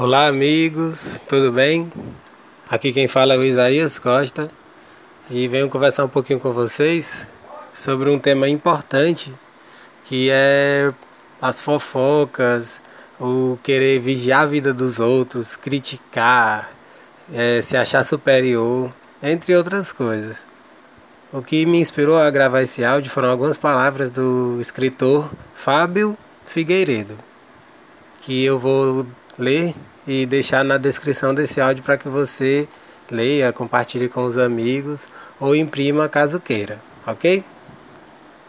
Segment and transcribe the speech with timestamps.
[0.00, 1.92] Olá, amigos, tudo bem?
[2.70, 4.48] Aqui quem fala é o Isaías Costa
[5.28, 7.26] e venho conversar um pouquinho com vocês
[7.72, 9.34] sobre um tema importante
[10.04, 10.92] que é
[11.42, 12.80] as fofocas,
[13.18, 16.70] o querer vigiar a vida dos outros, criticar,
[17.34, 20.46] é, se achar superior, entre outras coisas.
[21.32, 27.18] O que me inspirou a gravar esse áudio foram algumas palavras do escritor Fábio Figueiredo,
[28.20, 29.04] que eu vou
[29.38, 29.74] ler
[30.06, 32.66] e deixar na descrição desse áudio para que você
[33.10, 35.08] leia, compartilhe com os amigos
[35.38, 37.44] ou imprima caso queira, ok?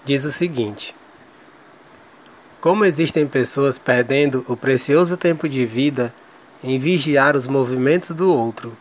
[0.05, 0.95] Diz o seguinte:
[2.59, 6.13] Como existem pessoas perdendo o precioso tempo de vida
[6.63, 8.75] em vigiar os movimentos do outro,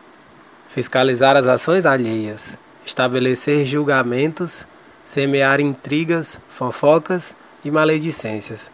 [0.69, 4.66] fiscalizar as ações alheias, estabelecer julgamentos,
[5.05, 8.70] semear intrigas, fofocas e maledicências,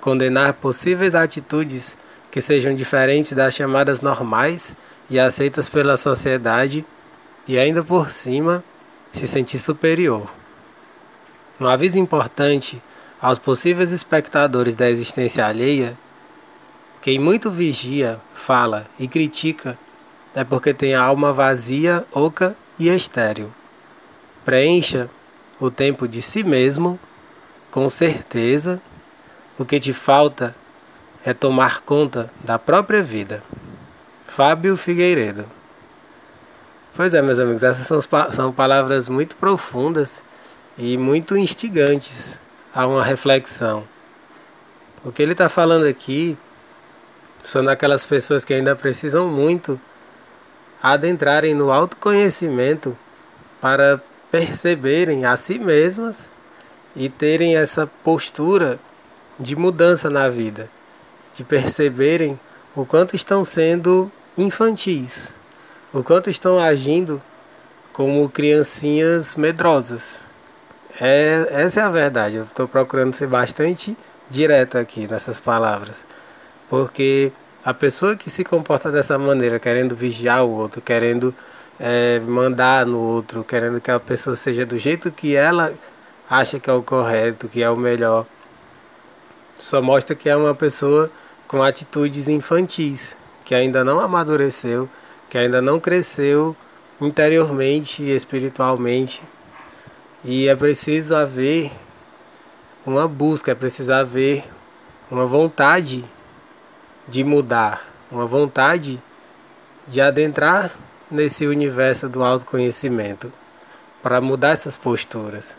[0.00, 1.96] condenar possíveis atitudes
[2.32, 4.74] que sejam diferentes das chamadas normais
[5.10, 6.82] e aceitas pela sociedade
[7.46, 8.64] e ainda por cima
[9.12, 10.32] se sentir superior.
[11.60, 12.82] Um aviso importante
[13.20, 15.96] aos possíveis espectadores da existência alheia:
[17.02, 19.78] quem muito vigia, fala e critica
[20.34, 23.52] é porque tem a alma vazia, oca e estéril.
[24.42, 25.10] Preencha
[25.60, 26.98] o tempo de si mesmo,
[27.70, 28.80] com certeza,
[29.58, 30.56] o que te falta
[31.24, 33.42] é tomar conta da própria vida.
[34.26, 35.46] Fábio Figueiredo.
[36.94, 40.22] Pois é, meus amigos, essas são, são palavras muito profundas
[40.76, 42.38] e muito instigantes
[42.74, 43.84] a uma reflexão.
[45.04, 46.36] O que ele está falando aqui
[47.42, 49.80] são daquelas pessoas que ainda precisam muito
[50.82, 52.96] adentrarem no autoconhecimento
[53.60, 56.28] para perceberem a si mesmas
[56.96, 58.78] e terem essa postura
[59.38, 60.68] de mudança na vida
[61.34, 62.38] de perceberem
[62.74, 65.32] o quanto estão sendo infantis,
[65.92, 67.20] o quanto estão agindo
[67.92, 70.24] como criancinhas medrosas.
[71.00, 72.36] É, essa é a verdade.
[72.36, 73.96] Eu estou procurando ser bastante
[74.30, 76.06] direta aqui nessas palavras,
[76.68, 77.32] porque
[77.64, 81.34] a pessoa que se comporta dessa maneira, querendo vigiar o outro, querendo
[81.78, 85.72] é, mandar no outro, querendo que a pessoa seja do jeito que ela
[86.28, 88.26] acha que é o correto, que é o melhor,
[89.58, 91.10] só mostra que é uma pessoa
[91.52, 93.14] com atitudes infantis,
[93.44, 94.88] que ainda não amadureceu,
[95.28, 96.56] que ainda não cresceu
[96.98, 99.22] interiormente e espiritualmente.
[100.24, 101.70] E é preciso haver
[102.86, 104.42] uma busca, é preciso haver
[105.10, 106.02] uma vontade
[107.06, 108.98] de mudar, uma vontade
[109.86, 110.74] de adentrar
[111.10, 113.30] nesse universo do autoconhecimento
[114.02, 115.54] para mudar essas posturas.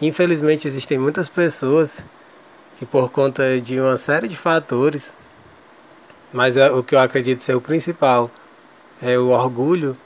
[0.00, 2.02] Infelizmente existem muitas pessoas
[2.76, 5.14] que por conta de uma série de fatores,
[6.32, 8.30] mas é, o que eu acredito ser o principal
[9.02, 9.96] é o orgulho,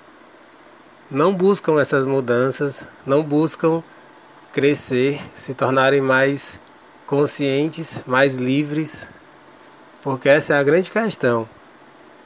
[1.11, 3.83] não buscam essas mudanças, não buscam
[4.53, 6.61] crescer, se tornarem mais
[7.07, 9.09] conscientes, mais livres,
[10.03, 11.49] porque essa é a grande questão.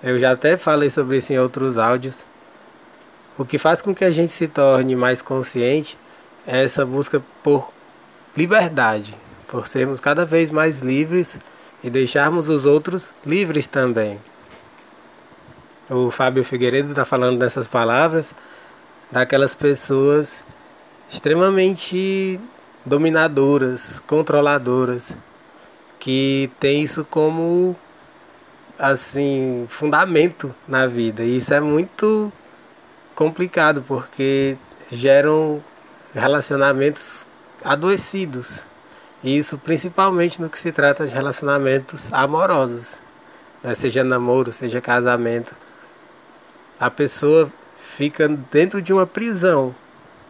[0.02, 2.26] Eu já até falei sobre isso em outros áudios.
[3.38, 5.98] O que faz com que a gente se torne mais consciente
[6.46, 7.72] é essa busca por
[8.36, 9.16] liberdade,
[9.54, 11.38] por sermos cada vez mais livres
[11.80, 14.18] e deixarmos os outros livres também.
[15.88, 18.34] O Fábio Figueiredo está falando dessas palavras
[19.12, 20.44] daquelas pessoas
[21.08, 22.40] extremamente
[22.84, 25.16] dominadoras, controladoras,
[26.00, 27.76] que tem isso como
[28.76, 31.22] assim fundamento na vida.
[31.22, 32.32] E isso é muito
[33.14, 34.58] complicado porque
[34.90, 35.62] geram
[36.12, 37.24] relacionamentos
[37.64, 38.66] adoecidos.
[39.24, 42.98] Isso principalmente no que se trata de relacionamentos amorosos,
[43.62, 43.72] né?
[43.72, 45.56] seja namoro, seja casamento.
[46.78, 49.74] A pessoa fica dentro de uma prisão.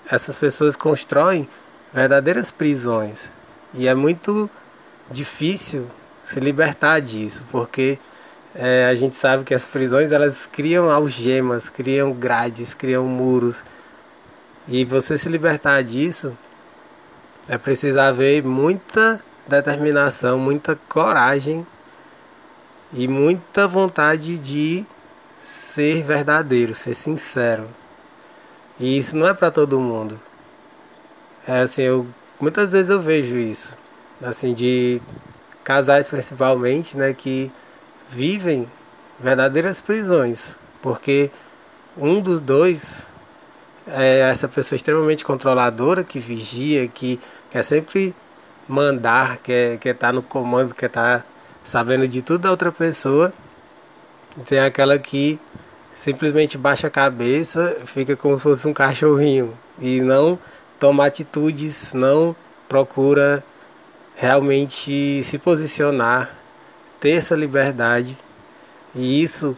[0.08, 1.48] Essas pessoas constroem
[1.92, 3.32] verdadeiras prisões.
[3.74, 4.48] E é muito
[5.10, 5.90] difícil
[6.22, 7.98] se libertar disso, porque
[8.54, 13.64] é, a gente sabe que as prisões elas criam algemas, criam grades, criam muros.
[14.68, 16.36] E você se libertar disso
[17.48, 21.66] é preciso haver muita determinação, muita coragem
[22.92, 24.84] e muita vontade de
[25.40, 27.68] ser verdadeiro, ser sincero.
[28.80, 30.20] E isso não é para todo mundo.
[31.46, 32.06] É assim, eu
[32.40, 33.76] muitas vezes eu vejo isso,
[34.22, 35.00] assim de
[35.62, 37.52] casais principalmente, né, que
[38.08, 38.70] vivem
[39.20, 41.30] verdadeiras prisões, porque
[41.96, 43.06] um dos dois
[43.86, 47.20] é essa pessoa extremamente controladora que vigia, que
[47.50, 48.14] quer sempre
[48.68, 51.24] mandar, quer estar tá no comando, quer estar tá
[51.62, 53.32] sabendo de tudo da outra pessoa.
[54.46, 55.38] tem aquela que
[55.94, 60.38] simplesmente baixa a cabeça, fica como se fosse um cachorrinho e não
[60.78, 62.34] toma atitudes, não
[62.68, 63.44] procura
[64.16, 66.34] realmente se posicionar,
[67.00, 68.16] ter essa liberdade.
[68.94, 69.56] E isso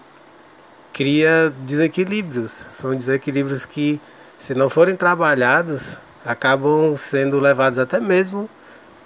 [0.93, 2.51] cria desequilíbrios.
[2.51, 4.01] São desequilíbrios que,
[4.39, 8.49] se não forem trabalhados, acabam sendo levados até mesmo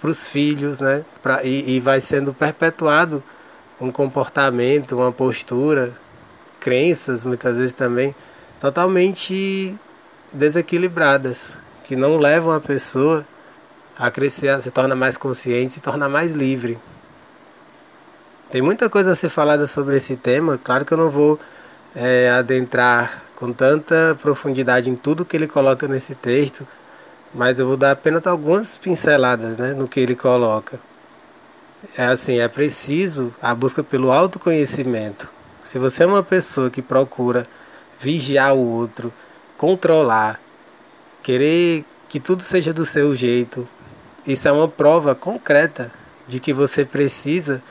[0.00, 1.05] para os filhos, né?
[1.23, 3.23] Pra, e, e vai sendo perpetuado
[3.81, 5.93] um comportamento, uma postura,
[6.59, 8.15] crenças muitas vezes também
[8.59, 9.75] totalmente
[10.32, 13.26] desequilibradas, que não levam a pessoa
[13.99, 16.79] a crescer, se torna mais consciente, se torna mais livre.
[18.50, 21.38] Tem muita coisa a ser falada sobre esse tema, claro que eu não vou
[21.94, 26.69] é, adentrar com tanta profundidade em tudo que ele coloca nesse texto,
[27.35, 30.79] mas eu vou dar apenas algumas pinceladas né, no que ele coloca.
[31.97, 35.27] É assim, é preciso a busca pelo autoconhecimento.
[35.65, 37.47] Se você é uma pessoa que procura
[37.99, 39.11] vigiar o outro,
[39.57, 40.39] controlar,
[41.23, 43.67] querer que tudo seja do seu jeito,
[44.27, 45.91] isso é uma prova concreta
[46.29, 47.63] de que você precisa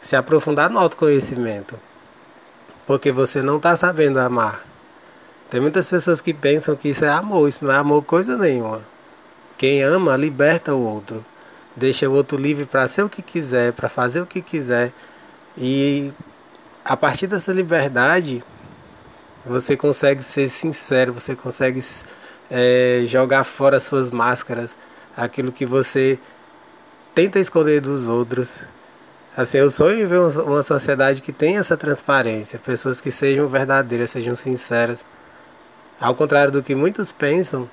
[0.00, 1.78] se aprofundar no autoconhecimento.
[2.84, 4.73] Porque você não está sabendo amar.
[5.50, 8.82] Tem muitas pessoas que pensam que isso é amor, isso não é amor coisa nenhuma.
[9.56, 11.24] Quem ama liberta o outro,
[11.76, 14.92] deixa o outro livre para ser o que quiser, para fazer o que quiser.
[15.56, 16.12] E
[16.84, 18.42] a partir dessa liberdade,
[19.46, 21.80] você consegue ser sincero, você consegue
[22.50, 24.76] é, jogar fora suas máscaras,
[25.16, 26.18] aquilo que você
[27.14, 28.58] tenta esconder dos outros.
[29.36, 34.10] Assim, eu sonho em ver uma sociedade que tenha essa transparência, pessoas que sejam verdadeiras,
[34.10, 35.04] sejam sinceras.
[36.00, 37.68] Ao contrário do que muitos pensam,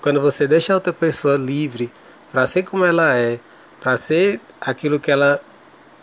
[0.00, 1.90] quando você deixa outra pessoa livre
[2.32, 3.38] para ser como ela é,
[3.80, 5.40] para ser aquilo que ela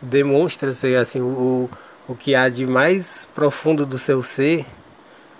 [0.02, 1.70] demonstra ser, assim, o,
[2.08, 4.66] o que há de mais profundo do seu ser,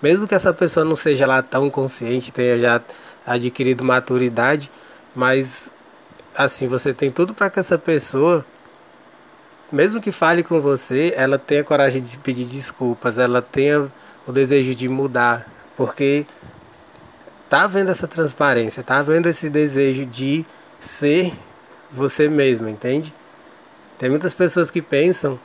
[0.02, 2.80] mesmo que essa pessoa não seja lá tão consciente, tenha já
[3.26, 4.70] adquirido maturidade,
[5.14, 5.72] mas
[6.34, 8.44] assim, você tem tudo para que essa pessoa,
[9.72, 13.90] mesmo que fale com você, ela tenha coragem de pedir desculpas, ela tenha
[14.26, 15.46] o desejo de mudar,
[15.76, 16.26] porque
[17.48, 20.44] tá vendo essa transparência, tá vendo esse desejo de
[20.80, 21.32] ser
[21.90, 23.14] você mesmo, entende?
[23.98, 25.38] Tem muitas pessoas que pensam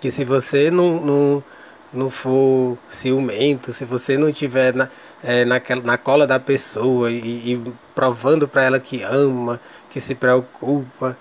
[0.00, 1.44] que se você não, não,
[1.92, 4.88] não for ciumento, se você não estiver na,
[5.22, 11.16] é, na cola da pessoa e, e provando para ela que ama, que se preocupa.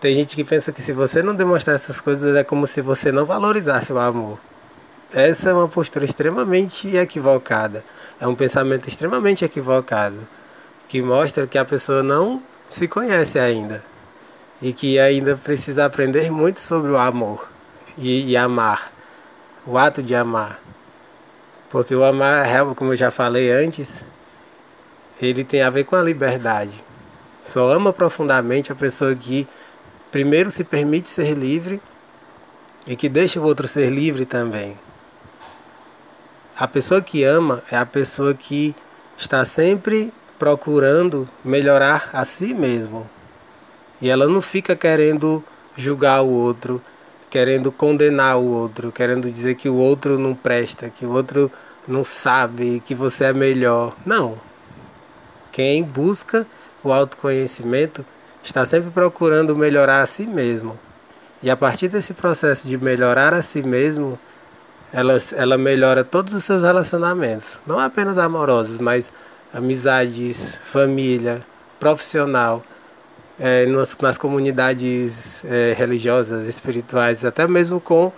[0.00, 3.12] Tem gente que pensa que se você não demonstrar essas coisas é como se você
[3.12, 4.38] não valorizasse o amor.
[5.12, 7.84] Essa é uma postura extremamente equivocada.
[8.20, 10.28] É um pensamento extremamente equivocado.
[10.86, 13.82] Que mostra que a pessoa não se conhece ainda.
[14.62, 17.48] E que ainda precisa aprender muito sobre o amor
[17.98, 18.92] e, e amar,
[19.66, 20.60] o ato de amar.
[21.68, 22.46] Porque o amar,
[22.76, 24.04] como eu já falei antes,
[25.20, 26.82] ele tem a ver com a liberdade.
[27.42, 29.48] Só ama profundamente a pessoa que
[30.10, 31.80] primeiro se permite ser livre
[32.86, 34.76] e que deixa o outro ser livre também.
[36.60, 38.76] A pessoa que ama é a pessoa que
[39.16, 43.08] está sempre procurando melhorar a si mesmo.
[43.98, 45.42] E ela não fica querendo
[45.74, 46.82] julgar o outro,
[47.30, 51.50] querendo condenar o outro, querendo dizer que o outro não presta, que o outro
[51.88, 53.96] não sabe, que você é melhor.
[54.04, 54.36] Não.
[55.50, 56.46] Quem busca
[56.84, 58.04] o autoconhecimento
[58.44, 60.78] está sempre procurando melhorar a si mesmo.
[61.42, 64.18] E a partir desse processo de melhorar a si mesmo,
[64.92, 69.12] ela, ela melhora todos os seus relacionamentos, não apenas amorosos, mas
[69.52, 71.44] amizades, família,
[71.78, 72.62] profissional
[73.38, 78.12] é, nas, nas, comunidades é, religiosas, espirituais, até mesmo com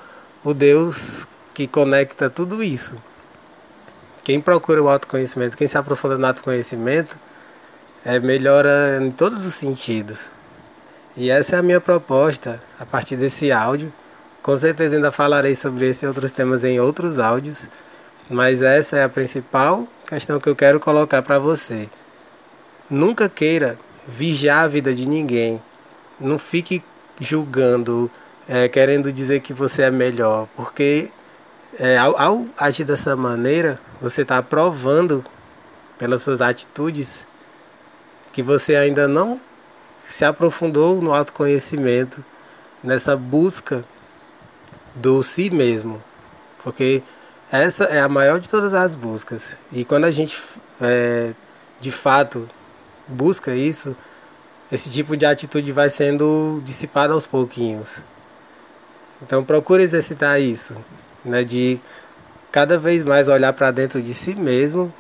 [0.45, 2.97] o Deus que conecta tudo isso.
[4.25, 7.17] Quem procura o autoconhecimento, quem se aprofunda no autoconhecimento,
[8.05, 10.31] é, melhora em todos os sentidos.
[11.17, 13.93] E essa é a minha proposta a partir desse áudio.
[14.43, 17.69] Com certeza ainda falarei sobre esse e outros temas em outros áudios,
[18.29, 21.89] mas essa é a principal questão que eu quero colocar para você.
[22.91, 25.63] Nunca queira vigiar a vida de ninguém.
[26.19, 26.83] Não fique
[27.21, 28.11] julgando,
[28.49, 31.09] é, querendo dizer que você é melhor, porque
[31.79, 35.25] é, ao, ao, agir dessa maneira, você está provando
[35.97, 37.25] pelas suas atitudes
[38.33, 39.41] que você ainda não
[40.05, 42.25] se aprofundou no autoconhecimento,
[42.83, 43.85] nessa busca
[44.95, 46.03] do si mesmo,
[46.63, 47.03] porque
[47.51, 49.57] essa é a maior de todas as buscas.
[49.73, 50.39] E quando a gente
[50.81, 51.33] é,
[51.81, 52.49] de fato
[53.07, 53.97] busca isso,
[54.71, 57.99] esse tipo de atitude vai sendo dissipada aos pouquinhos.
[59.21, 60.77] Então procure exercitar isso,
[61.25, 61.79] né, de
[62.51, 64.93] cada vez mais olhar para dentro de si mesmo,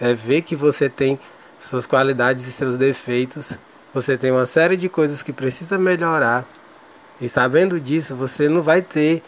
[0.00, 1.18] é ver que você tem
[1.58, 3.58] suas qualidades e seus defeitos,
[3.92, 6.44] você tem uma série de coisas que precisa melhorar.
[7.20, 9.22] E sabendo disso, você não vai ter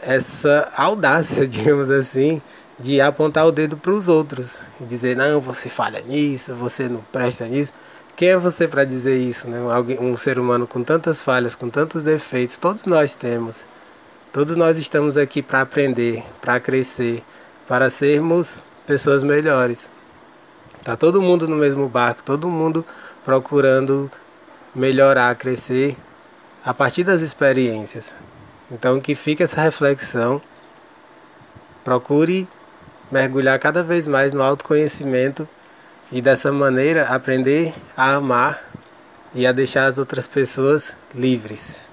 [0.00, 2.40] essa audácia, digamos assim,
[2.78, 7.00] de apontar o dedo para os outros e dizer não, você falha nisso, você não
[7.12, 7.72] presta nisso.
[8.14, 9.58] Quem é você para dizer isso, né?
[10.00, 13.64] Um ser humano com tantas falhas, com tantos defeitos, todos nós temos.
[14.32, 17.22] Todos nós estamos aqui para aprender, para crescer,
[17.68, 19.90] para sermos pessoas melhores.
[20.82, 22.84] Tá todo mundo no mesmo barco, todo mundo
[23.24, 24.10] procurando
[24.74, 25.96] melhorar, crescer
[26.64, 28.14] a partir das experiências.
[28.70, 30.40] Então que fique essa reflexão.
[31.84, 32.48] Procure
[33.10, 35.48] mergulhar cada vez mais no autoconhecimento
[36.10, 38.62] e dessa maneira aprender a amar
[39.34, 41.88] e a deixar as outras pessoas livres.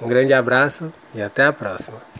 [0.00, 2.13] Um grande abraço e até a próxima.